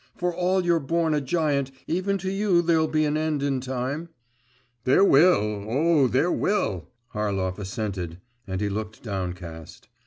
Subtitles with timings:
[0.17, 4.09] For all you're born a giant, even to you there'll be an end in time.'
[4.83, 5.63] 'There will!
[5.69, 9.89] oh, there will!' Harlov assented and he looked downcast.